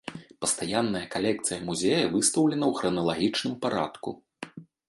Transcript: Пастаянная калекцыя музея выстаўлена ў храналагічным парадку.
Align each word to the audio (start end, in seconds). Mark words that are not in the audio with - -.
Пастаянная 0.45 1.01
калекцыя 1.15 1.59
музея 1.67 2.01
выстаўлена 2.15 2.65
ў 2.71 2.81
храналагічным 2.81 3.55
парадку. 3.67 4.09